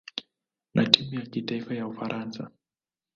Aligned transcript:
na 0.75 0.85
timu 0.85 1.15
ya 1.15 1.25
kitaifa 1.25 1.73
ya 1.75 1.87
Ufaransa. 1.87 2.51